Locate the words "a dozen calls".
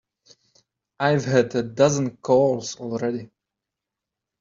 1.53-2.75